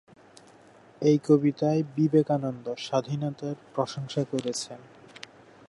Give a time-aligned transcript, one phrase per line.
[1.01, 4.79] এই কবিতায় বিবেকানন্দ স্বাধীনতার প্রশংসা করেছেন।